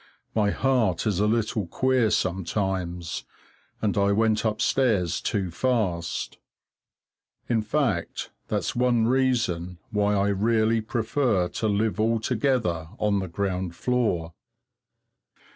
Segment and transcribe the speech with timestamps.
[0.33, 3.23] My heart is a little queer sometimes,
[3.83, 6.39] and I went upstairs too fast.
[7.47, 13.75] In fact, that's one reason why I really prefer to live altogether on the ground
[13.75, 14.33] floor.